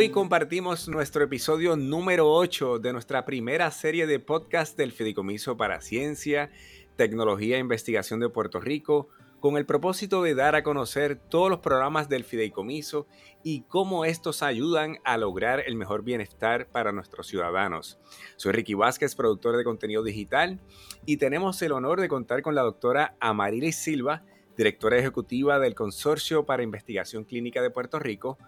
[0.00, 5.82] Hoy compartimos nuestro episodio número 8 de nuestra primera serie de podcast del Fideicomiso para
[5.82, 6.50] Ciencia,
[6.96, 9.08] Tecnología e Investigación de Puerto Rico,
[9.40, 13.06] con el propósito de dar a conocer todos los programas del Fideicomiso
[13.42, 17.98] y cómo estos ayudan a lograr el mejor bienestar para nuestros ciudadanos.
[18.36, 20.62] Soy Ricky Vázquez, productor de contenido digital,
[21.04, 24.24] y tenemos el honor de contar con la doctora Amarilis Silva,
[24.56, 28.38] directora ejecutiva del Consorcio para Investigación Clínica de Puerto Rico,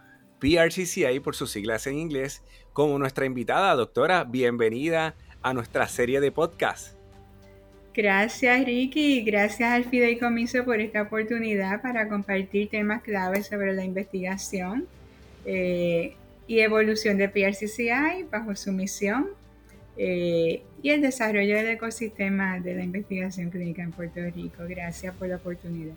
[0.43, 2.43] PRCCI por sus siglas en inglés,
[2.73, 3.77] como nuestra invitada.
[3.77, 6.97] Doctora, bienvenida a nuestra serie de podcast.
[7.95, 14.89] Gracias Ricky gracias al Fideicomiso por esta oportunidad para compartir temas claves sobre la investigación
[15.45, 16.17] eh,
[16.49, 19.29] y evolución de PRCCI bajo su misión
[19.97, 24.65] eh, y el desarrollo del ecosistema de la investigación clínica en Puerto Rico.
[24.67, 25.95] Gracias por la oportunidad.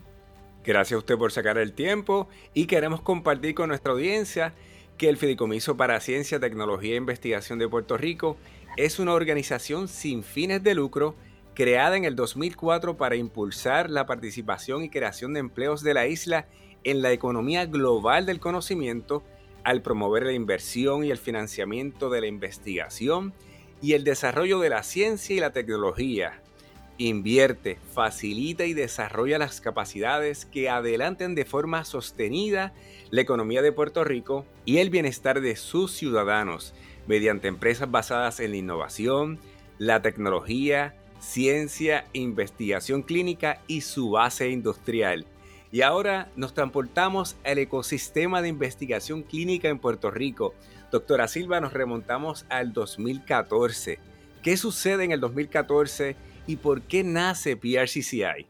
[0.65, 4.55] Gracias a usted por sacar el tiempo y queremos compartir con nuestra audiencia
[4.97, 8.35] que el Fideicomiso para Ciencia, Tecnología e Investigación de Puerto Rico
[8.75, 11.13] es una organización sin fines de lucro
[11.53, 16.47] creada en el 2004 para impulsar la participación y creación de empleos de la isla
[16.83, 19.23] en la economía global del conocimiento
[19.63, 23.33] al promover la inversión y el financiamiento de la investigación
[23.83, 26.41] y el desarrollo de la ciencia y la tecnología
[26.97, 32.73] Invierte, facilita y desarrolla las capacidades que adelanten de forma sostenida
[33.11, 36.73] la economía de Puerto Rico y el bienestar de sus ciudadanos
[37.05, 39.39] mediante empresas basadas en la innovación,
[39.77, 45.25] la tecnología, ciencia, investigación clínica y su base industrial.
[45.73, 50.53] Y ahora nos transportamos al ecosistema de investigación clínica en Puerto Rico.
[50.91, 53.99] Doctora Silva, nos remontamos al 2014.
[54.41, 56.15] ¿Qué sucede en el 2014?
[56.47, 58.47] Y por qué nace PRCCI?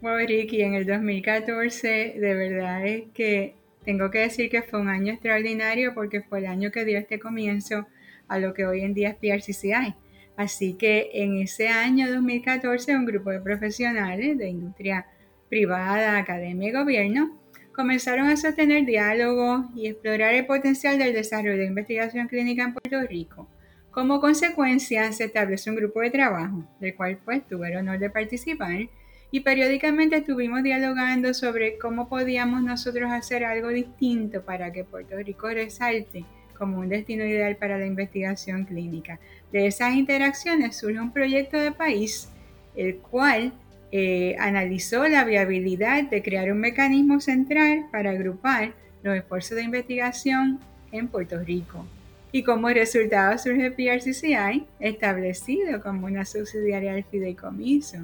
[0.00, 4.88] Bueno, Ricky, en el 2014 de verdad es que tengo que decir que fue un
[4.88, 7.86] año extraordinario porque fue el año que dio este comienzo
[8.28, 9.94] a lo que hoy en día es PRCCI.
[10.36, 15.06] Así que en ese año 2014 un grupo de profesionales de industria
[15.48, 17.38] privada, academia y gobierno
[17.74, 23.00] comenzaron a sostener diálogos y explorar el potencial del desarrollo de investigación clínica en Puerto
[23.06, 23.48] Rico
[23.90, 28.08] como consecuencia, se estableció un grupo de trabajo, del cual pues tuve el honor de
[28.08, 28.88] participar,
[29.32, 35.48] y periódicamente estuvimos dialogando sobre cómo podíamos nosotros hacer algo distinto para que Puerto Rico
[35.48, 36.24] resalte
[36.56, 39.18] como un destino ideal para la investigación clínica.
[39.50, 42.28] De esas interacciones surge un proyecto de país,
[42.76, 43.52] el cual
[43.92, 48.72] eh, analizó la viabilidad de crear un mecanismo central para agrupar
[49.02, 50.60] los esfuerzos de investigación
[50.92, 51.86] en Puerto Rico
[52.32, 57.98] y como resultado surge PRCCI, establecido como una subsidiaria del fideicomiso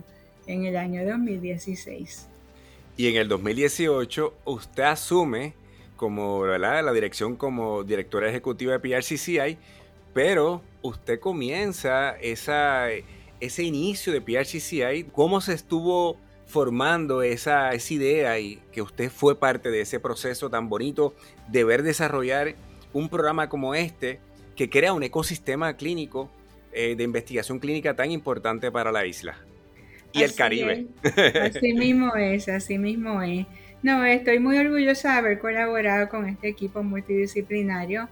[0.46, 2.26] en el año 2016.
[2.96, 5.54] Y en el 2018 usted asume
[5.96, 9.58] como la dirección como directora ejecutiva de PRCCI,
[10.12, 16.16] pero usted comienza ese inicio de PRCCI, cómo se estuvo
[16.46, 21.14] formando esa idea y que usted fue parte de ese proceso tan bonito
[21.48, 22.54] de ver desarrollar
[22.96, 24.20] un programa como este
[24.56, 26.30] que crea un ecosistema clínico
[26.72, 29.36] eh, de investigación clínica tan importante para la isla
[30.12, 30.86] y el Caribe.
[31.42, 33.46] Así mismo es, así mismo es.
[33.82, 38.08] No, estoy muy orgullosa de haber colaborado con este equipo multidisciplinario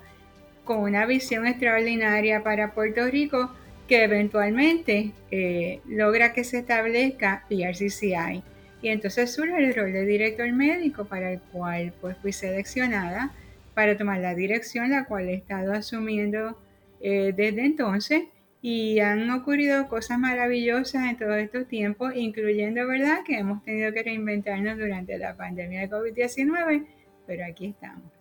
[0.64, 3.50] con una visión extraordinaria para Puerto Rico
[3.88, 8.42] que eventualmente eh, logra que se establezca PRCCI.
[8.82, 13.32] Y entonces surge el rol de director médico para el cual pues fui seleccionada
[13.74, 16.58] para tomar la dirección, la cual he estado asumiendo
[17.00, 18.24] eh, desde entonces.
[18.62, 24.02] Y han ocurrido cosas maravillosas en todos estos tiempos, incluyendo, ¿verdad?, que hemos tenido que
[24.02, 26.86] reinventarnos durante la pandemia de COVID-19,
[27.26, 28.14] pero aquí estamos.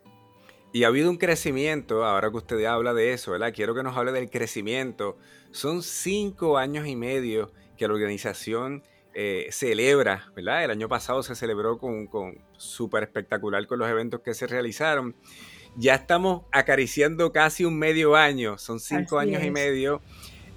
[0.74, 3.54] Y ha habido un crecimiento, ahora que usted habla de eso, ¿verdad?
[3.54, 5.18] Quiero que nos hable del crecimiento.
[5.52, 8.84] Son cinco años y medio que la organización
[9.16, 10.64] eh, celebra, ¿verdad?
[10.64, 15.16] El año pasado se celebró con, con súper espectacular con los eventos que se realizaron.
[15.76, 20.02] Ya estamos acariciando casi un medio año, son cinco años y medio.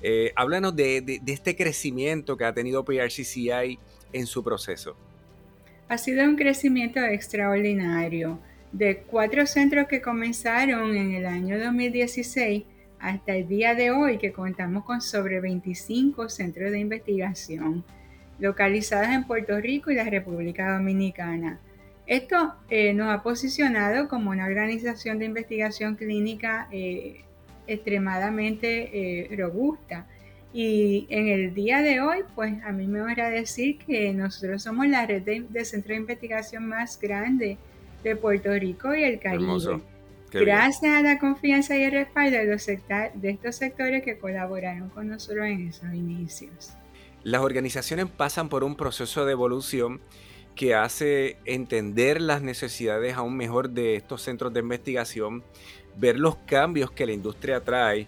[0.03, 3.79] Eh, háblanos de, este crecimiento que ha tenido PRCCI
[4.12, 4.97] en su proceso.
[5.88, 8.38] Ha sido un crecimiento extraordinario.
[8.73, 12.64] De cuatro centros que comenzaron en el año 2016
[12.99, 17.85] hasta el día de hoy, que contamos con sobre 25 centros de investigación
[18.38, 21.59] localizadas en Puerto Rico y la República Dominicana.
[22.06, 27.23] Esto eh, nos ha posicionado como una organización de investigación clínica eh,
[27.67, 30.06] extremadamente eh, robusta.
[30.53, 34.87] Y en el día de hoy, pues a mí me honra decir que nosotros somos
[34.87, 37.59] la red de, centro de investigación más grande
[38.05, 39.83] de Puerto Rico y el Caribe.
[40.33, 45.09] gracias a la confianza y el respaldo de, los de estos sectores que colaboraron con
[45.09, 46.73] nosotros en esos inicios.
[47.26, 50.00] Las organizaciones pasan por un proceso de evolución
[50.55, 55.43] que hace entender las necesidades aún mejor de estos centros de investigación,
[55.96, 58.06] ver los cambios que la industria trae.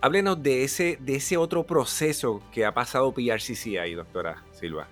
[0.00, 4.88] Háblenos de ese, de ese otro proceso que ha pasado PRCCI, doctora Silva.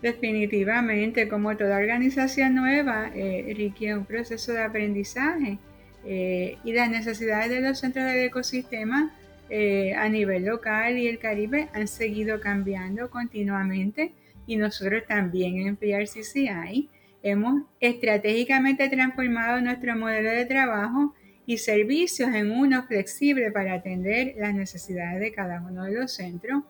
[0.00, 5.58] Definitivamente, como toda organización nueva, eh, requiere un proceso de aprendizaje
[6.04, 9.12] eh, y las necesidades de los centros del ecosistema
[9.50, 14.12] eh, a nivel local y el Caribe han seguido cambiando continuamente
[14.46, 16.88] y nosotros también en PRCCI
[17.22, 21.14] hemos estratégicamente transformado nuestro modelo de trabajo
[21.46, 26.62] y servicios en uno flexible para atender las necesidades de cada uno de los centros,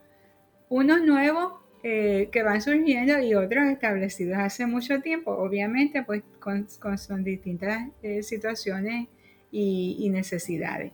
[0.68, 6.66] unos nuevos eh, que van surgiendo y otros establecidos hace mucho tiempo, obviamente pues con,
[6.98, 9.08] son distintas eh, situaciones
[9.50, 10.92] y, necesidades.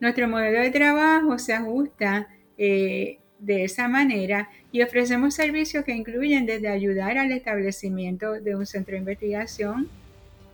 [0.00, 2.28] Nuestro modelo de trabajo se ajusta
[2.58, 8.66] eh, de esa manera y ofrecemos servicios que incluyen desde ayudar al establecimiento de un
[8.66, 9.88] centro de investigación,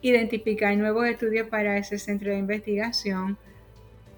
[0.00, 3.36] identificar nuevos estudios para ese centro de investigación,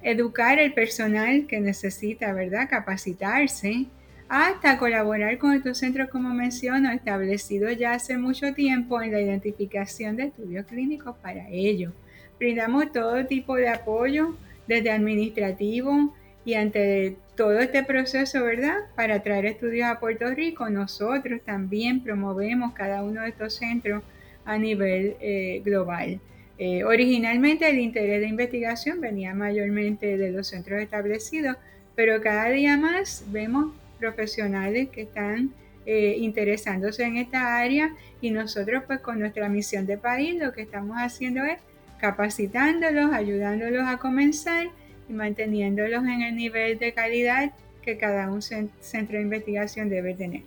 [0.03, 2.69] educar el personal que necesita, ¿verdad?
[2.69, 3.87] Capacitarse,
[4.29, 10.17] hasta colaborar con estos centros, como menciono, establecidos ya hace mucho tiempo en la identificación
[10.17, 11.93] de estudios clínicos para ello.
[12.39, 16.15] Brindamos todo tipo de apoyo, desde administrativo
[16.45, 18.77] y ante todo este proceso, ¿verdad?
[18.95, 24.03] Para traer estudios a Puerto Rico, nosotros también promovemos cada uno de estos centros
[24.45, 26.21] a nivel eh, global.
[26.59, 31.57] Eh, originalmente el interés de investigación venía mayormente de los centros establecidos,
[31.97, 35.51] pero cada día más vemos profesionales que están
[35.87, 40.63] eh, interesándose en esta área y nosotros pues con nuestra misión de país lo que
[40.63, 41.59] estamos haciendo es
[42.01, 44.69] capacitándolos, ayudándolos a comenzar
[45.09, 47.53] y manteniéndolos en el nivel de calidad
[47.83, 50.43] que cada un centro de investigación debe tener.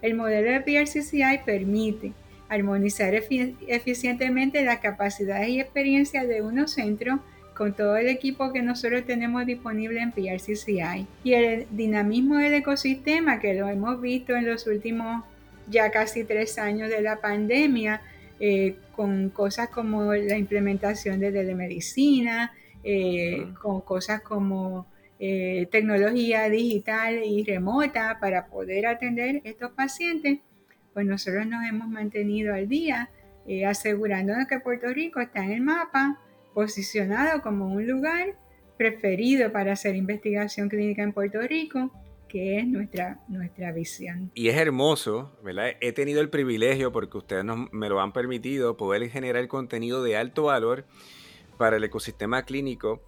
[0.00, 2.12] El modelo de PRCCI permite
[2.48, 7.20] armonizar eficientemente las capacidades y experiencias de unos centros
[7.54, 13.40] con todo el equipo que nosotros tenemos disponible en PRCCI y el dinamismo del ecosistema
[13.40, 15.24] que lo hemos visto en los últimos
[15.68, 18.00] ya casi tres años de la pandemia,
[18.40, 22.52] eh, con cosas como la implementación de telemedicina,
[22.84, 24.86] eh, con cosas como
[25.18, 30.38] eh, tecnología digital y remota para poder atender estos pacientes,
[30.94, 33.10] pues nosotros nos hemos mantenido al día,
[33.66, 36.20] asegurándonos que Puerto Rico está en el mapa
[36.52, 38.34] posicionado como un lugar
[38.76, 41.90] preferido para hacer investigación clínica en Puerto Rico,
[42.28, 44.30] que es nuestra, nuestra visión.
[44.34, 45.72] Y es hermoso, ¿verdad?
[45.80, 50.44] He tenido el privilegio, porque ustedes me lo han permitido, poder generar contenido de alto
[50.44, 50.84] valor
[51.56, 53.02] para el ecosistema clínico.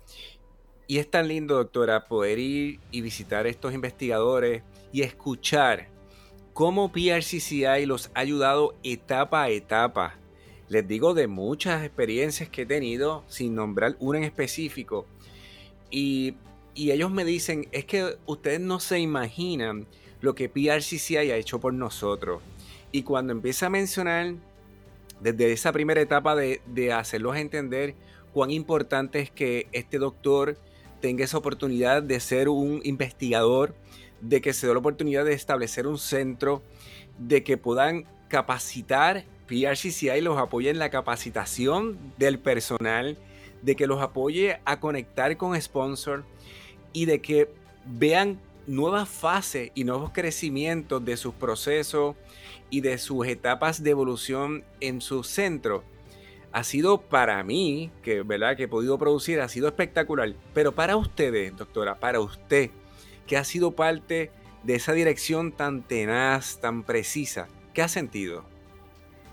[0.87, 4.63] Y es tan lindo, doctora, poder ir y visitar estos investigadores
[4.93, 5.89] y escuchar
[6.53, 10.21] cómo PRCCI los ha ayudado etapa a etapa
[10.71, 15.05] les digo de muchas experiencias que he tenido, sin nombrar una en específico.
[15.91, 16.37] Y,
[16.91, 19.87] ellos me dicen, es que ustedes no se imaginan
[20.21, 22.43] lo que PRCC haya hecho por nosotros.
[22.93, 24.35] Y cuando empieza a mencionar
[25.21, 27.95] desde esa primera etapa de, de, hacerlos entender
[28.33, 30.57] cuán importante es que este doctor
[31.01, 33.75] tenga esa oportunidad de ser un investigador,
[34.21, 36.63] de que se dé la oportunidad de establecer un centro,
[37.19, 43.19] de que puedan capacitar PRCCI los apoya en la capacitación del personal,
[43.63, 46.25] de que los apoye a conectar con sponsor
[46.93, 47.49] y de que
[47.87, 52.17] vean nuevas fases y nuevos crecimientos de sus procesos
[52.71, 55.83] y de sus etapas de evolución en su centro.
[56.53, 58.57] Ha sido para mí, que, ¿verdad?
[58.57, 60.35] que he podido producir, ha sido espectacular.
[60.53, 62.71] Pero para ustedes, doctora, para usted,
[63.27, 64.31] que ha sido parte
[64.65, 68.45] de esa dirección tan tenaz, tan precisa, ¿qué ha sentido?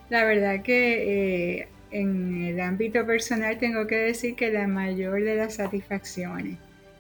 [0.10, 5.36] La verdad que eh, en el ámbito personal tengo que decir que la mayor de
[5.36, 6.58] las satisfacciones,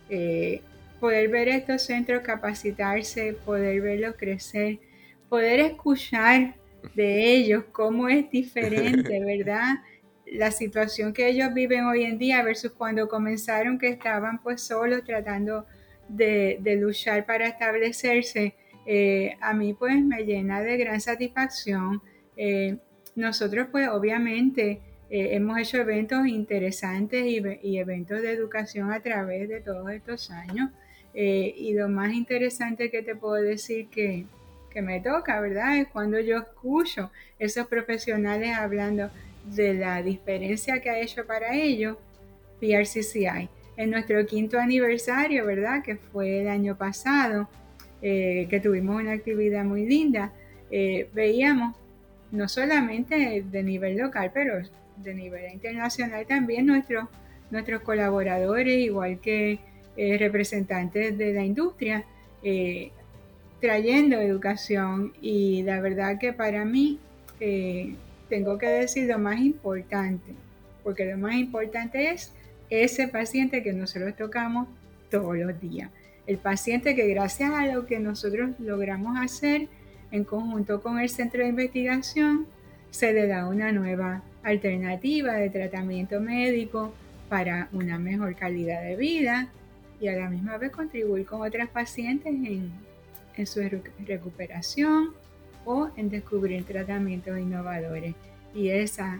[0.09, 0.61] eh,
[0.99, 4.79] poder ver estos centros capacitarse, poder verlos crecer,
[5.29, 6.55] poder escuchar
[6.95, 9.75] de ellos cómo es diferente, ¿verdad?
[10.25, 15.03] La situación que ellos viven hoy en día versus cuando comenzaron que estaban pues solos
[15.03, 15.65] tratando
[16.09, 22.01] de, luchar para establecerse, eh, a mí pues me llena de gran satisfacción
[23.17, 29.61] nosotros pues obviamente eh, hemos hecho eventos interesantes y, eventos de educación a través de
[29.61, 30.69] todos estos años.
[31.13, 34.25] Eh, y lo más interesante que te puedo decir que,
[34.69, 35.77] que me toca, ¿verdad?
[35.77, 37.09] Es cuando yo escucho
[37.39, 39.09] esos profesionales hablando
[39.45, 41.97] de la diferencia que ha hecho para ellos
[42.59, 43.49] PRCCI.
[43.77, 45.83] En nuestro quinto aniversario, ¿verdad?
[45.83, 47.47] Que fue el año pasado,
[48.01, 50.33] eh, que tuvimos una actividad muy linda,
[50.69, 51.77] veíamos
[52.31, 54.61] no solamente de nivel local, pero
[54.97, 57.07] de nivel internacional también nuestros,
[57.51, 59.59] nuestros colaboradores, igual que
[59.95, 62.03] eh, representantes de la industria,
[63.59, 66.99] trayendo educación y la verdad que para mí
[68.29, 70.33] tengo que decir lo más importante,
[70.83, 72.31] porque lo más importante es
[72.69, 74.67] ese paciente que nosotros tocamos
[75.09, 75.89] todos los días.
[76.25, 79.67] El paciente que gracias a lo que nosotros logramos hacer
[80.11, 82.47] en conjunto con el centro de investigación,
[82.91, 86.93] se le da una nueva alternativa de tratamiento médico
[87.29, 89.49] para una mejor calidad de vida
[89.99, 92.71] y a la misma vez contribuir con otras pacientes en,
[93.35, 93.61] en su
[94.05, 95.13] recuperación
[95.65, 98.15] o en descubrir tratamientos innovadores.
[98.55, 99.19] Y esa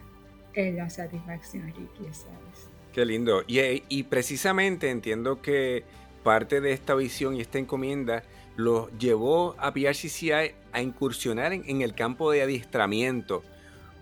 [0.54, 2.70] es la satisfacción, Ricky, ¿sabes?
[2.94, 3.44] Qué lindo.
[3.48, 5.84] Y, precisamente entiendo que
[6.24, 8.24] parte de esta visión y esta encomienda
[8.56, 10.32] lo llevó a PRCCI
[10.72, 13.44] a incursionar en, el campo de adiestramiento,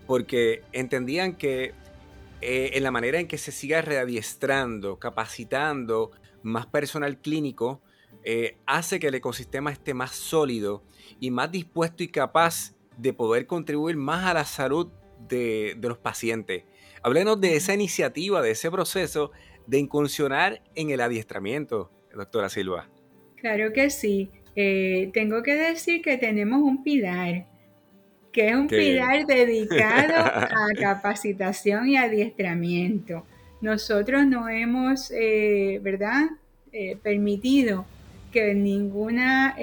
[0.08, 1.74] porque entendían que
[2.42, 6.12] eh, en la manera en que se siga readiestrando, capacitando
[6.44, 7.82] más personal clínico,
[8.24, 10.84] eh, hace que el ecosistema esté más sólido
[11.20, 14.92] y más dispuesto y capaz de poder contribuir más a la salud
[15.28, 16.64] de, los pacientes.
[17.04, 19.32] Háblenos de esa iniciativa, de ese proceso
[19.68, 22.90] de incursionar en el adiestramiento, doctora Silva.
[23.38, 24.32] Claro que sí.
[24.56, 27.48] Eh, tengo que decir que tenemos un pilar,
[28.36, 33.26] que es un pilar dedicado a capacitación y adiestramiento.
[33.62, 36.26] Nosotros no hemos, eh, ¿verdad?,
[36.74, 37.86] eh, permitido
[38.34, 39.56] que ninguna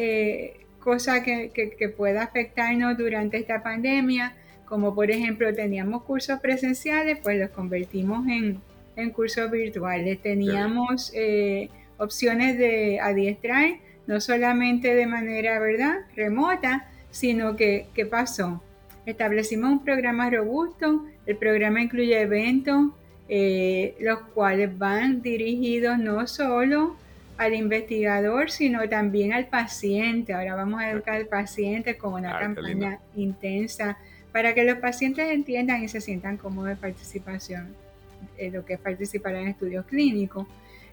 [0.81, 4.35] cosa que, que, pueda afectarnos durante esta pandemia
[4.73, 8.63] como por ejemplo teníamos cursos presenciales, pues los convertimos en,
[9.11, 10.23] cursos virtuales.
[10.23, 13.75] Teníamos eh, opciones de adiestrar,
[14.07, 18.61] no solamente de manera, ¿verdad?, remota, sino que, ¿qué pasó?
[19.07, 22.91] Establecimos un programa robusto, el programa incluye eventos,
[23.29, 26.97] eh, los cuales van dirigidos no solo
[27.39, 30.33] al investigador, sino también al paciente.
[30.33, 33.99] Ahora vamos a educar al paciente con una campaña intensa
[34.33, 37.75] para que los pacientes entiendan y se sientan cómodos de participación,
[38.39, 40.47] en lo que es participar en estudios clínicos.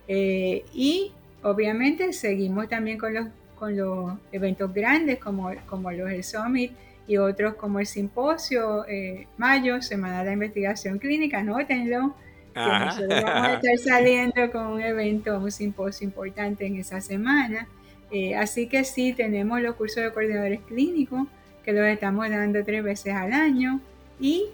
[0.07, 1.11] Eh, y
[1.43, 3.27] obviamente seguimos también con los,
[3.59, 6.71] con los eventos grandes como, como los el Summit
[7.07, 12.15] y otros como el Simposio eh, Mayo, Semana de Investigación Clínica, anótenlo.
[12.53, 17.67] Que nosotros vamos a estar saliendo con un evento, un simposio importante en esa semana.
[18.11, 21.27] Eh, así que sí, tenemos los cursos de coordinadores clínicos,
[21.63, 23.79] que los estamos dando tres veces al año
[24.19, 24.45] y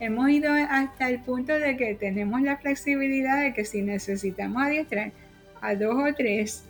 [0.00, 5.12] hemos ido hasta el punto de que tenemos la flexibilidad de que si necesitamos adiestrar
[5.60, 6.64] a dos o tres,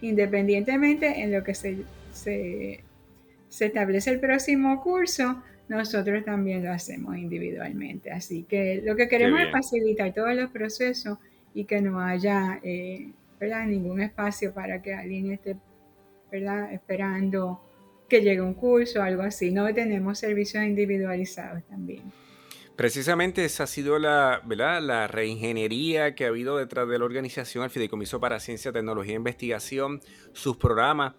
[0.00, 1.78] independientemente en lo que se,
[2.12, 2.80] se,
[3.48, 8.10] establece el próximo curso, nosotros también lo hacemos individualmente.
[8.10, 11.18] Así que lo que queremos es facilitar todos los procesos
[11.54, 13.10] y que no haya eh,
[13.66, 15.56] ningún espacio para que alguien esté
[16.30, 16.72] ¿verdad?
[16.72, 17.60] esperando
[18.08, 19.50] que llegue un curso o algo así.
[19.50, 22.02] No tenemos servicios individualizados también.
[22.80, 24.80] Precisamente esa ha sido la, ¿verdad?
[24.80, 29.16] la reingeniería que ha habido detrás de la organización, el Fideicomiso para Ciencia, Tecnología e
[29.16, 30.00] Investigación,
[30.32, 31.12] sus programas,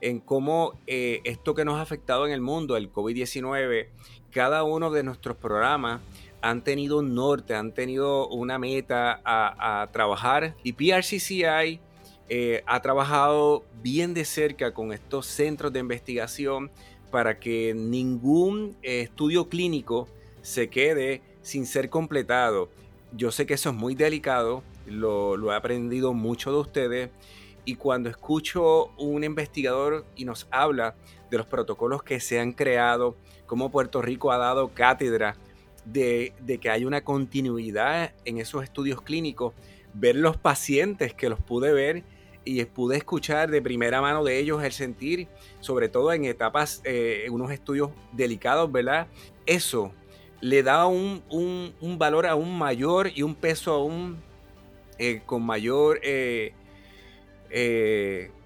[0.00, 3.88] en cómo eh, esto que nos ha afectado en el mundo, el COVID-19,
[4.30, 6.02] cada uno de nuestros programas
[6.40, 11.80] han tenido un norte, han tenido una meta a, trabajar y PRCCI
[12.28, 16.70] eh, ha trabajado bien de cerca con estos centros de investigación
[17.10, 20.06] para que ningún eh, estudio clínico
[20.48, 22.70] se quede sin ser completado.
[23.12, 27.10] Yo sé que eso es muy delicado, lo, he aprendido mucho de ustedes
[27.66, 30.94] y cuando escucho un investigador y nos habla
[31.30, 33.14] de los protocolos que se han creado,
[33.46, 35.36] cómo Puerto Rico ha dado cátedra
[35.84, 39.52] de, de, que hay una continuidad en esos estudios clínicos,
[39.92, 42.04] ver los pacientes que los pude ver
[42.44, 45.28] y pude escuchar de primera mano de ellos el sentir,
[45.60, 49.08] sobre todo en etapas, eh, en unos estudios delicados, ¿verdad?
[49.44, 49.92] Eso
[50.40, 51.22] le da un,
[51.98, 54.18] valor aún mayor y un peso aún
[54.98, 56.52] eh, con mayor eh,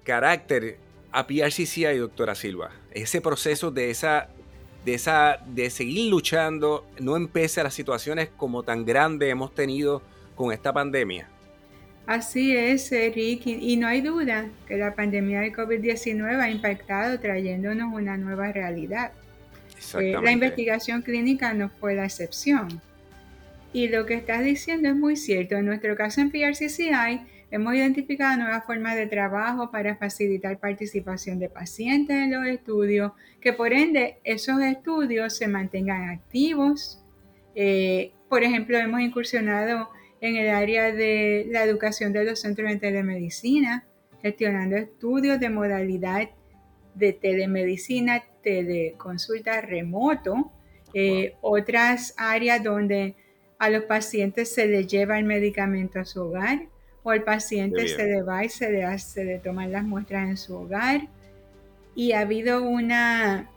[0.03, 0.77] carácter
[1.11, 2.71] a PRCCI y doctora Silva.
[2.91, 4.29] Ese proceso de esa,
[4.83, 10.01] de esa, de seguir luchando, no empece a las situaciones como tan grandes hemos tenido
[10.35, 11.29] con esta pandemia.
[12.05, 17.93] Así es, Rick, y no hay duda que la pandemia de COVID-19 ha impactado trayéndonos
[17.93, 19.13] una nueva realidad.
[19.93, 22.81] La investigación clínica no fue la excepción.
[23.73, 25.55] Y lo que estás diciendo es muy cierto.
[25.55, 31.49] En nuestro caso en PRCCI hemos identificado nuevas formas de trabajo para facilitar participación de
[31.49, 33.11] pacientes en los estudios,
[33.41, 37.03] que por ende esos estudios se mantengan activos.
[37.55, 39.89] Eh, por ejemplo, hemos incursionado
[40.21, 43.85] en el área de la educación de los centros de telemedicina,
[44.21, 46.29] gestionando estudios de modalidad
[46.95, 50.51] de telemedicina, teleconsulta remoto,
[50.93, 53.15] eh, otras áreas donde
[53.57, 56.67] a los pacientes se les lleva el medicamento a su hogar
[57.03, 60.37] o el paciente se le va y se le, hace, le toman las muestras en
[60.37, 61.07] su hogar.
[61.95, 63.49] Y ha habido una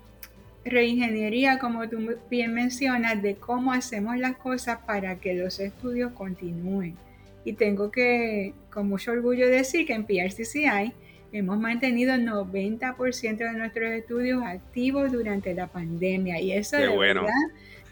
[0.65, 6.97] reingeniería, como tú bien mencionas, de cómo hacemos las cosas para que los estudios continúen.
[7.45, 10.93] Y tengo que, con mucho orgullo, decir que en PRCCI
[11.39, 16.41] hemos mantenido el 90% de nuestros estudios activos durante la pandemia.
[16.41, 17.27] Y eso de verdad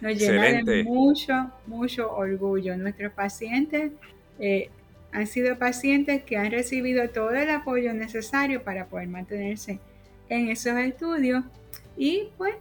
[0.00, 2.76] nos llena de mucho, mucho orgullo.
[2.76, 3.92] Nuestros pacientes
[4.38, 4.70] eh,
[5.12, 9.78] han sido pacientes que han recibido todo el apoyo necesario para poder mantenerse
[10.28, 11.44] en esos estudios
[11.96, 12.54] y pues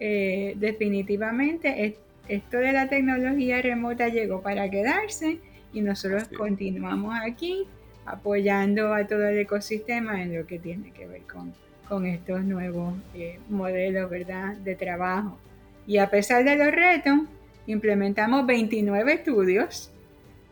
[0.00, 1.96] eh, definitivamente
[2.28, 5.38] esto de la tecnología remota llegó para quedarse
[5.72, 7.66] y nosotros continuamos aquí
[8.06, 11.54] apoyando a todo el ecosistema en lo que tiene que ver con,
[11.88, 14.56] con estos nuevos eh, modelos ¿verdad?
[14.56, 15.38] de trabajo.
[15.86, 17.20] Y a pesar de los retos,
[17.66, 19.90] implementamos 29 estudios,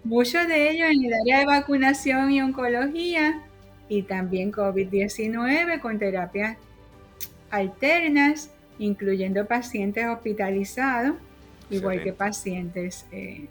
[0.05, 3.43] muchos de ellos en el área de vacunación y oncología
[3.89, 6.57] y también COVID-19 con terapias
[7.51, 11.17] alternas, incluyendo pacientes hospitalizados,
[11.71, 13.47] igual que pacientes eh,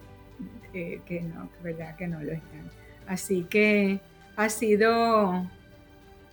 [0.73, 1.95] eh, que, no, ¿verdad?
[1.95, 2.80] que no lo están.
[3.11, 3.99] Así que
[4.37, 5.45] ha sido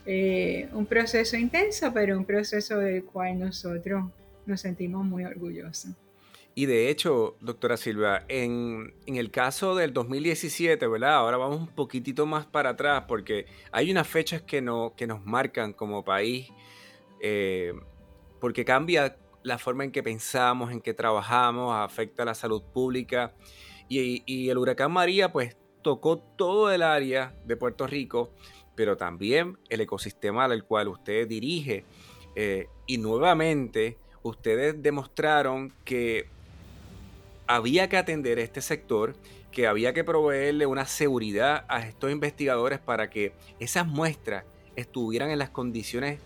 [0.06, 4.04] eh, un proceso intenso, pero un proceso del cual nosotros
[4.47, 5.90] nos sentimos muy orgullosos.
[6.54, 11.17] Y de hecho, doctora Silva, en, el caso del 2017, ¿verdad?
[11.17, 15.26] Ahora vamos un poquitito más para atrás porque hay unas fechas que, no, que nos
[15.26, 16.49] marcan como país,
[17.21, 17.73] eh,
[18.41, 23.34] porque cambia la forma en que pensamos, en que trabajamos, afecta a la salud pública.
[23.88, 28.30] Y, y el huracán María, pues, tocó todo el área de Puerto Rico,
[28.75, 31.84] pero también el ecosistema al cual usted dirige.
[32.36, 36.26] Eh, y nuevamente, ustedes demostraron que
[37.47, 39.14] había que atender este sector,
[39.50, 44.45] que había que proveerle una seguridad a estos investigadores para que esas muestras
[44.76, 46.21] estuvieran en las condiciones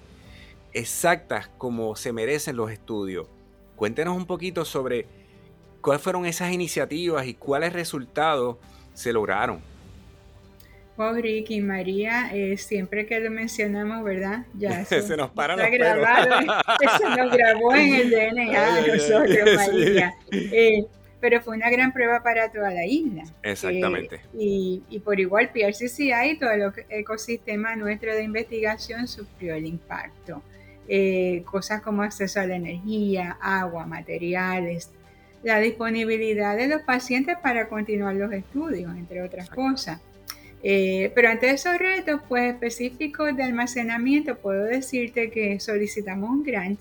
[0.72, 3.28] exactas como se merecen los estudios.
[3.76, 5.06] Cuéntenos un poquito sobre
[5.80, 8.56] cuáles fueron esas iniciativas y cuáles resultados
[9.02, 9.60] se lograron.
[10.96, 14.44] Wow, Ricky, María, eh, siempre que lo mencionamos, ¿verdad?
[14.54, 16.30] Ya se nos para está grabado,
[16.98, 20.14] se nos grabó en el DNA nosotros, María.
[20.30, 20.84] Eh,
[21.20, 23.24] pero fue una gran prueba para toda la isla.
[23.42, 24.16] Exactamente.
[24.34, 30.42] Eh, y, por igual PRCCI, todo el ecosistema nuestro de investigación sufrió el impacto.
[31.44, 34.90] cosas como acceso a la energía, agua, materiales,
[35.42, 40.00] la disponibilidad de los pacientes para continuar los estudios, entre otras cosas.
[40.62, 46.78] Eh, pero ante esos retos pues, específicos de almacenamiento, puedo decirte que solicitamos un grant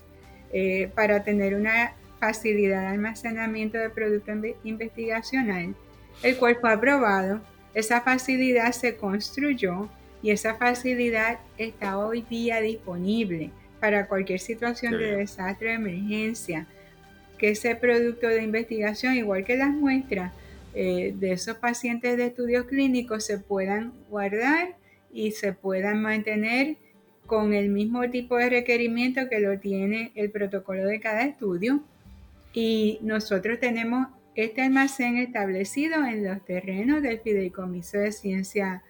[0.52, 5.74] eh, para tener una facilidad de almacenamiento de producto investigacional,
[6.22, 7.40] el cual fue aprobado.
[7.74, 9.88] Esa facilidad se construyó
[10.22, 16.68] y esa facilidad está hoy día disponible para cualquier situación de desastre o emergencia
[17.42, 20.32] que ese producto de investigación, igual que las muestras
[20.76, 24.76] eh, de esos pacientes de estudios clínicos, se puedan guardar
[25.12, 26.76] y se puedan mantener
[27.26, 31.82] con el mismo tipo de requerimiento que lo tiene el protocolo de cada estudio.
[32.52, 38.84] Y nosotros tenemos este almacén establecido en los terrenos del Fideicomiso de Ciencia,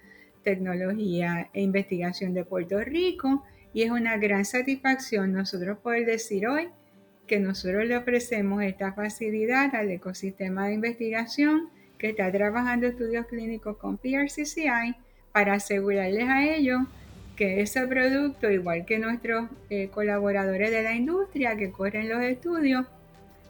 [0.44, 6.68] Tecnología e Investigación de Puerto Rico y es una gran satisfacción nosotros poder decir hoy
[7.32, 13.78] que nosotros le ofrecemos esta facilidad al ecosistema de investigación que está trabajando estudios clínicos
[13.78, 14.94] con PRCCI
[15.32, 16.82] para asegurarles a ellos
[17.34, 22.84] que ese producto, igual que nuestros eh, colaboradores de la industria que corren los estudios,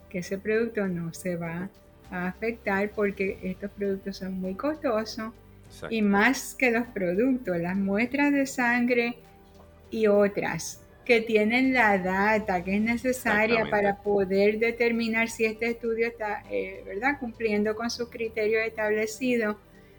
[0.09, 1.68] que ese producto no se va
[2.12, 5.33] a afectar porque estos productos son muy costosos
[5.90, 9.16] y más que los productos, las muestras de sangre
[9.90, 16.07] y otras que tienen la data que es necesaria para poder determinar si este estudio
[16.07, 17.19] está eh, ¿verdad?
[17.19, 19.57] cumpliendo con sus criterios establecidos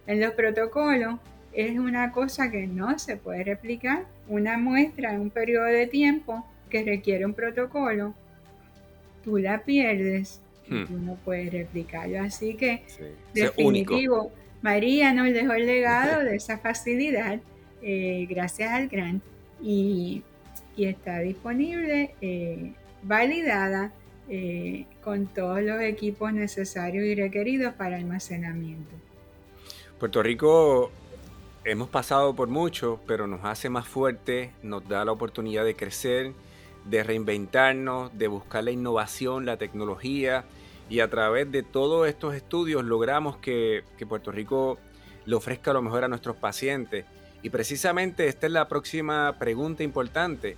[0.07, 1.15] en los protocolos,
[1.53, 4.05] es una cosa que no se puede replicar.
[4.27, 8.15] Una muestra en un periodo de tiempo que requiere un protocolo,
[9.23, 10.85] tú la pierdes hmm.
[10.89, 12.21] uno puede replicarlo.
[12.21, 12.83] Así que,
[13.33, 17.39] definitivo, María nos dejó el legado de esa facilidad
[17.81, 19.21] eh, gracias al grant
[19.61, 20.23] y,
[20.77, 23.91] está disponible, eh, validada
[24.29, 28.95] eh, con todos los equipos necesarios y requeridos para almacenamiento.
[29.99, 30.91] Puerto Rico
[31.65, 36.33] hemos pasado por mucho, pero nos hace más fuerte, nos da la oportunidad de crecer,
[36.85, 40.45] de reinventarnos, de buscar la innovación, la tecnología
[40.89, 44.77] y a través de todos estos estudios logramos que, Puerto Rico
[45.25, 47.05] le ofrezca lo mejor a nuestros pacientes.
[47.43, 50.55] Y precisamente esta es la próxima pregunta importante.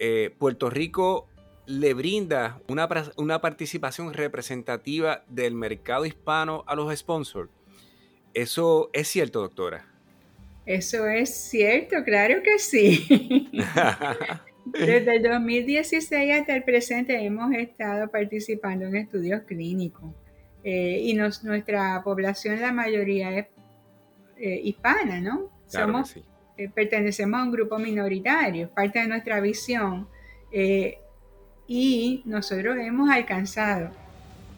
[0.00, 1.28] Eh, Puerto Rico
[1.66, 7.48] le brinda una, una, participación representativa del mercado hispano a los sponsors.
[8.34, 9.86] ¿Eso es cierto, doctora?
[10.66, 13.48] Eso es cierto, claro que sí.
[14.66, 20.10] Desde el 2016 hasta el presente hemos estado participando en estudios clínicos
[20.64, 23.46] eh, y nuestra población, la mayoría es
[24.38, 25.53] eh, hispana, ¿no?
[25.74, 26.16] Somos,
[26.56, 30.08] eh, pertenecemos a un grupo minoritario, parte de nuestra visión
[31.66, 33.90] y nosotros hemos alcanzado.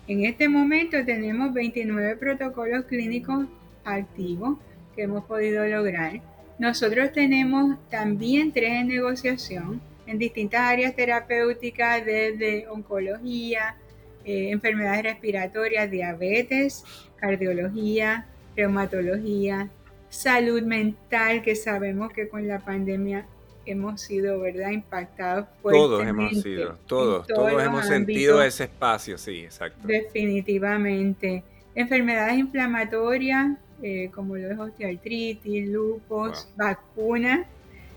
[0.07, 3.47] En este momento tenemos 29 protocolos clínicos
[3.85, 4.59] activos
[4.95, 6.21] que hemos podido lograr.
[6.59, 13.77] Nosotros tenemos también tres en negociación en distintas áreas terapéuticas, desde oncología,
[14.25, 16.85] eh, enfermedades respiratorias, diabetes,
[17.17, 18.27] cardiología,
[18.57, 19.69] reumatología,
[20.09, 23.27] salud mental, que sabemos que con la pandemia
[23.67, 29.87] hemos sido, ¿verdad?, impactados Todos hemos sido, todos, todos, hemos sentido ese espacio, sí, exacto.
[29.87, 31.43] Definitivamente.
[31.75, 37.47] Enfermedades inflamatorias, eh, como lo es osteoartritis, lupus, vacunas,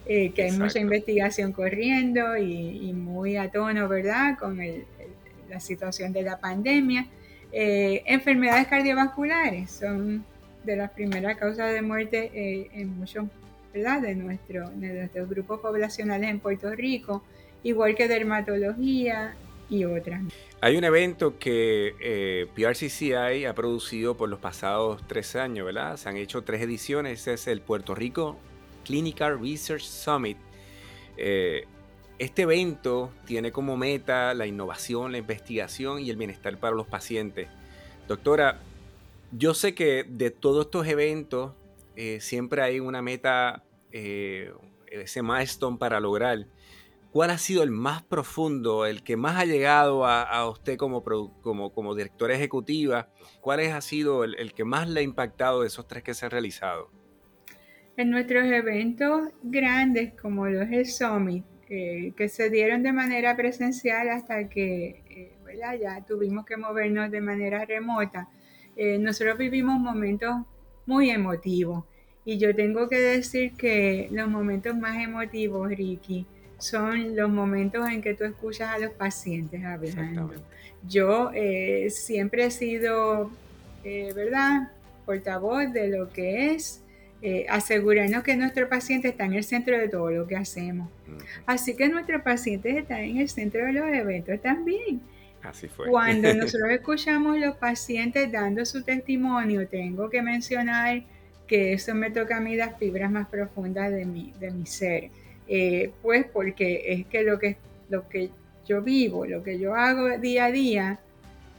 [0.06, 4.60] eh, que hay mucha investigación corriendo y, muy a tono, ¿verdad?, con
[5.50, 7.06] la situación de la pandemia.
[7.52, 10.24] Eh, enfermedades cardiovasculares son
[10.63, 13.26] de las primeras causas de muerte eh, en muchos,
[13.74, 17.24] ¿verdad?, de, de nuestros grupos poblacionales en Puerto Rico,
[17.63, 19.36] igual que dermatología
[19.69, 20.22] y otras.
[20.62, 25.95] Hay un evento que eh, PRCCI ha producido por los pasados tres años, ¿verdad?
[25.98, 28.38] Se han hecho tres ediciones, es el Puerto Rico
[28.84, 30.38] Clinical Research Summit.
[31.17, 31.65] Eh,
[32.17, 37.48] este evento tiene como meta la innovación, la investigación y el bienestar para los pacientes.
[38.08, 38.60] Doctora,
[39.32, 41.54] yo sé que de todos estos eventos
[41.96, 44.52] eh, siempre hay una meta, eh,
[44.88, 46.48] ese milestone para lograr.
[47.12, 51.74] ¿Cuál ha sido el más profundo, el que más ha llegado a, usted como, como,
[51.74, 53.10] como, directora ejecutiva?
[53.42, 56.32] ¿Cuál ha sido el, que más le ha impactado de esos tres que se han
[56.32, 56.92] realizado?
[57.98, 64.48] en nuestros eventos grandes como los el Summit, que se dieron de manera presencial hasta
[64.48, 65.38] que eh,
[65.82, 68.30] ya tuvimos que movernos de manera remota,
[68.80, 70.36] eh, nosotros vivimos momentos
[70.86, 71.84] muy emotivos.
[72.26, 76.26] Y yo tengo que decir que los momentos más emotivos, Ricky,
[76.58, 80.32] son los momentos en que tú escuchas a los pacientes hablando.
[80.88, 81.32] Yo
[81.89, 83.32] siempre he sido,
[83.84, 84.72] ¿verdad?,
[85.06, 86.84] portavoz de lo que es
[87.22, 90.89] eh, asegurarnos que nuestro paciente está en el centro de todo lo que hacemos.
[91.46, 95.02] Así que nuestros pacientes están en el centro de los eventos también.
[95.43, 95.88] Así fue.
[95.88, 101.04] Cuando nosotros escuchamos los pacientes dando su testimonio, tengo que mencionar
[101.47, 105.10] que eso me toca a mí las fibras más profundas de mi, de mi ser.
[105.47, 107.58] Eh, pues porque es que lo, que
[107.89, 108.30] lo que
[108.67, 110.99] yo vivo, lo que yo hago día a día,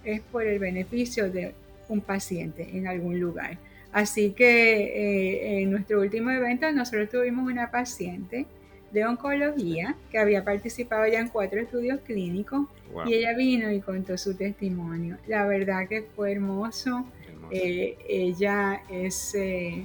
[0.05, 1.55] es por el beneficio de
[1.89, 3.59] un paciente en algún lugar.
[3.93, 8.47] Así que eh, en nuestro último evento nosotros tuvimos una paciente
[8.91, 12.67] de oncología que había participado ya en cuatro estudios clínicos
[13.07, 15.17] y ella vino y contó su testimonio.
[15.27, 17.07] La verdad que fue hermoso.
[17.51, 19.85] Eh, ella es eh,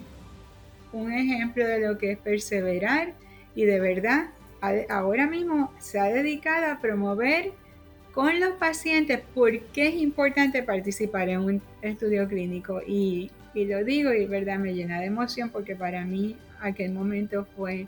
[0.94, 3.14] un ejemplo de lo que es perseverar
[3.56, 4.30] y de verdad
[4.90, 7.52] ahora mismo se ha dedicado a promover
[8.12, 13.84] con los pacientes por qué es importante participar en un estudio clínico y y lo
[13.84, 17.88] digo y verdad me llena de emoción porque para mí aquel momento fue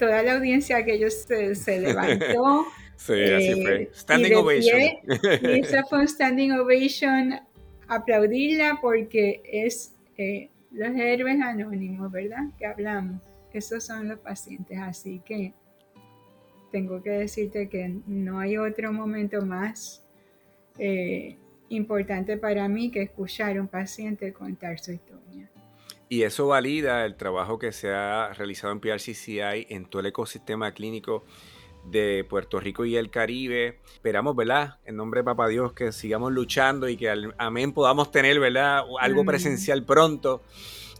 [0.00, 2.66] toda la audiencia que ellos se, levantó.
[2.96, 3.82] sí, así fue.
[3.82, 4.80] Eh, standing ovation.
[5.42, 7.38] y eso fue un standing ovation.
[7.86, 12.44] Aplaudirla porque es eh, los héroes anónimos, ¿verdad?
[12.58, 13.20] Que hablamos.
[13.52, 14.78] Esos son los pacientes.
[14.78, 15.52] Así que
[16.72, 20.02] tengo que decirte que no hay otro momento más
[20.78, 21.36] eh,
[21.68, 25.50] importante para mí que escuchar a un paciente contar su historia.
[26.12, 30.72] Y eso valida el trabajo que se ha realizado en PRCCI en todo el ecosistema
[30.72, 31.24] clínico
[31.88, 33.78] de Puerto Rico y el Caribe.
[33.94, 34.78] Esperamos, ¿verdad?
[34.84, 38.82] En nombre de Papá Dios, que sigamos luchando y que amén podamos tener, ¿verdad?
[38.98, 40.42] Algo presencial pronto.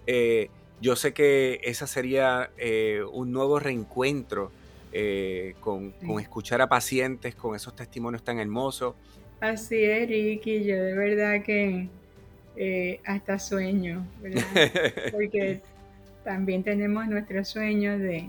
[0.07, 0.49] Eh,
[0.81, 4.53] yo sé que esa sería eh, un nuevo reencuentro
[4.93, 8.95] eh, con, escuchar a pacientes, con esos testimonios tan hermosos.
[9.41, 11.89] Así es, Ricky, yo de verdad que
[13.07, 14.43] hasta sueño, ¿verdad?
[15.13, 15.61] Porque
[16.25, 18.29] también tenemos nuestros sueños de,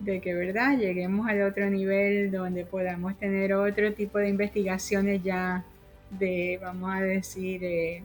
[0.00, 0.78] de que, ¿verdad?
[0.78, 5.64] Lleguemos al otro nivel donde podamos tener otro tipo de investigaciones ya
[6.10, 8.02] de, vamos a decir, eh,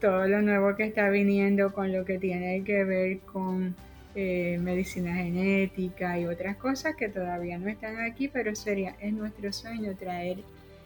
[0.00, 3.74] todo lo nuevo que está viniendo con lo que tiene que ver con
[4.14, 9.52] eh, medicina genética y otras cosas que todavía no están aquí, pero sería, es nuestro
[9.52, 10.38] sueño traer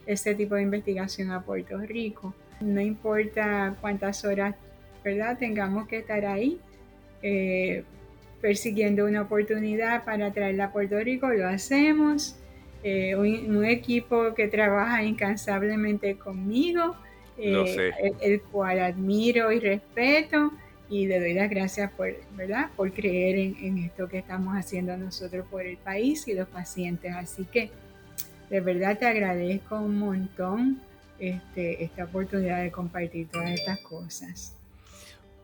[0.06, 2.34] ese tipo de investigación a Puerto Rico.
[2.60, 4.54] No importa cuántas horas,
[5.04, 5.38] ¿verdad?
[5.38, 6.58] Tengamos que estar ahí.
[7.22, 7.84] Eh,
[8.40, 12.36] persiguiendo una oportunidad para traerla a Puerto Rico, lo hacemos.
[12.82, 16.94] Eh, un, equipo que trabaja incansablemente conmigo,
[17.36, 20.52] eh, el, cual admiro y respeto
[20.88, 22.70] y le doy las gracias por, ¿verdad?
[22.76, 27.12] por creer en, esto que estamos haciendo nosotros por el país y los pacientes.
[27.14, 27.70] Así que
[28.50, 30.80] de verdad te agradezco un montón
[31.18, 34.56] este, esta oportunidad de compartir todas estas cosas.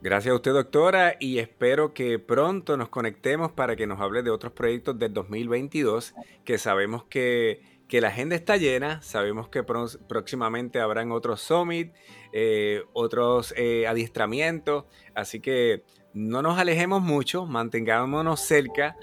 [0.03, 4.31] Gracias a usted, doctora, y espero que pronto nos conectemos para que nos hable de
[4.31, 11.13] otros proyectos del 2022, que sabemos que, la agenda está llena, sabemos que próximamente habrán
[11.13, 11.93] otros summit,
[12.33, 18.97] eh, otros eh, adiestramientos, así que no nos alejemos mucho, mantengámonos cerca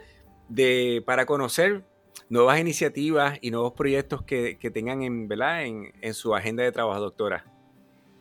[0.50, 1.86] de, para conocer
[2.30, 7.46] nuevas iniciativas y nuevos proyectos que, tengan en, En, en su agenda de trabajo, doctora.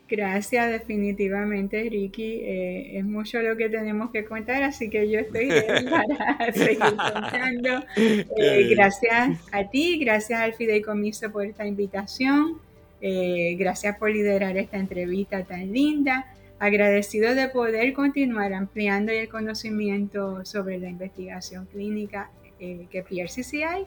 [0.08, 2.40] Gracias, definitivamente, Ricky.
[2.42, 5.48] Eh, es mucho lo que tenemos que contar, así que yo estoy
[6.38, 7.84] para seguir contando.
[7.96, 12.58] Eh, gracias a ti, gracias al Fideicomiso por esta invitación.
[13.02, 16.32] Eh, gracias por liderar esta entrevista tan linda.
[16.58, 23.86] Agradecido de poder continuar ampliando el conocimiento sobre la investigación clínica que PRCCI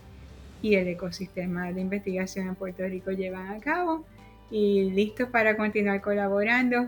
[0.62, 4.06] y el ecosistema de investigación en Puerto Rico llevan a cabo
[4.50, 6.88] y listos para continuar colaborando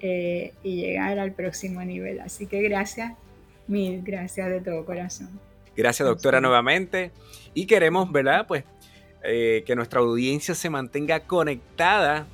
[0.00, 2.20] eh, y llegar al próximo nivel.
[2.20, 3.14] Así que gracias,
[3.66, 5.28] mil gracias de todo corazón.
[5.76, 7.10] Gracias, doctora, nuevamente.
[7.54, 8.46] Y queremos, ¿verdad?
[8.46, 8.64] Pues
[9.22, 12.26] eh, que nuestra audiencia se mantenga conectada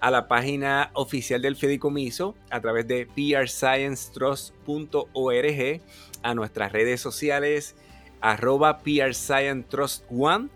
[0.00, 5.80] a la página oficial del Fideicomiso a través de prsciencetrust.org,
[6.22, 7.76] a nuestras redes sociales,
[8.22, 10.48] arroba prsciencetrust1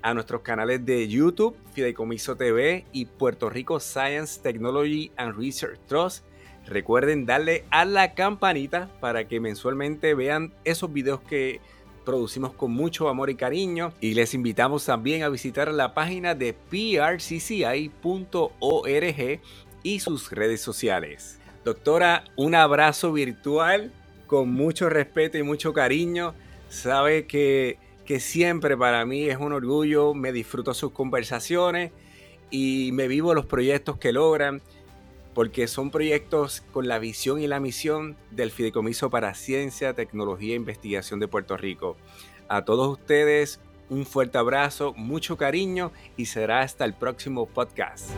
[0.00, 6.24] a nuestros canales de YouTube, Fideicomiso TV y Puerto Rico Science, Technology and Research Trust.
[6.66, 11.60] Recuerden darle a la campanita para que mensualmente vean esos videos que
[12.04, 13.92] producimos con mucho amor y cariño.
[14.00, 17.90] Y les invitamos también a visitar la página de prcci.org
[19.82, 21.38] y sus redes sociales.
[21.64, 23.92] Doctora, un abrazo virtual
[24.26, 26.34] con mucho respeto y mucho cariño.
[26.68, 27.78] Sabe que
[28.08, 31.92] que siempre para mí es un orgullo, me disfruto sus conversaciones
[32.50, 34.62] y me vivo los proyectos que logran,
[35.34, 40.56] porque son proyectos con la visión y la misión del Fideicomiso para Ciencia, Tecnología e
[40.56, 41.98] Investigación de Puerto Rico.
[42.48, 48.08] A todos ustedes un fuerte abrazo, mucho cariño y será hasta el próximo podcast.